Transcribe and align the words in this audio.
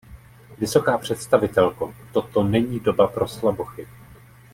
Vysoká 0.57 0.97
představitelko, 0.97 1.93
toto 2.13 2.43
není 2.43 2.79
doba 2.79 3.07
pro 3.07 3.27
slabochy. 3.27 3.87